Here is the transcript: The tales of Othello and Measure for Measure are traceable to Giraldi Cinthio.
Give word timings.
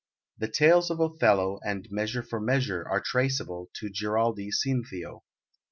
The 0.39 0.47
tales 0.47 0.89
of 0.89 0.99
Othello 0.99 1.59
and 1.63 1.87
Measure 1.91 2.23
for 2.23 2.39
Measure 2.39 2.83
are 2.89 2.99
traceable 3.01 3.69
to 3.75 3.91
Giraldi 3.91 4.49
Cinthio. 4.49 5.21